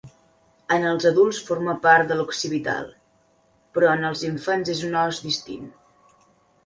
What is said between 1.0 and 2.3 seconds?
adults forma part de